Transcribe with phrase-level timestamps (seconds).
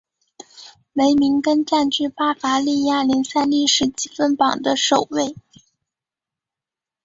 [0.93, 5.35] 梅明根占据巴伐利亚联赛历史积分榜的首位。